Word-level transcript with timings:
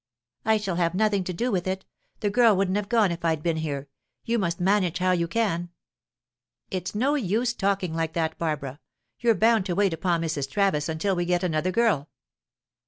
"I 0.45 0.57
shall 0.57 0.77
have 0.77 0.95
nothing 0.95 1.23
to 1.25 1.31
do 1.31 1.51
with 1.51 1.67
it. 1.67 1.85
The 2.21 2.31
girl 2.31 2.55
wouldn't 2.57 2.75
have 2.75 2.89
gone 2.89 3.11
if 3.11 3.23
I'd 3.23 3.43
been 3.43 3.57
here. 3.57 3.87
You 4.25 4.39
must 4.39 4.59
manage 4.59 4.97
how 4.97 5.11
you 5.11 5.27
can." 5.27 5.69
"It's 6.71 6.95
no 6.95 7.13
use 7.13 7.53
talking 7.53 7.93
like 7.93 8.13
that, 8.13 8.39
Barbara. 8.39 8.79
You're 9.19 9.35
bound 9.35 9.67
to 9.67 9.75
wait 9.75 9.93
upon 9.93 10.23
Mrs. 10.23 10.49
Travis 10.49 10.89
until 10.89 11.15
we 11.15 11.25
get 11.25 11.43
another 11.43 11.71
girl." 11.71 12.09